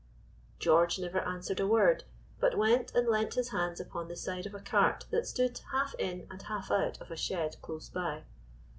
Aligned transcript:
George 0.57 0.97
never 0.97 1.19
answered 1.19 1.59
a 1.59 1.67
word, 1.67 2.05
but 2.39 2.57
went 2.57 2.91
and 2.95 3.07
leaned 3.07 3.35
his 3.35 3.49
head 3.49 3.79
upon 3.79 4.07
the 4.07 4.15
side 4.15 4.47
of 4.47 4.55
a 4.55 4.59
cart 4.59 5.05
that 5.11 5.27
stood 5.27 5.61
half 5.71 5.93
in 5.99 6.25
and 6.31 6.41
half 6.41 6.71
out 6.71 6.99
of 6.99 7.11
a 7.11 7.15
shed 7.15 7.55
close 7.61 7.87
by. 7.87 8.23